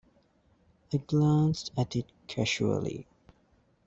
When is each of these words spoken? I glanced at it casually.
I 0.91 0.97
glanced 0.97 1.71
at 1.77 1.95
it 1.95 2.11
casually. 2.25 3.05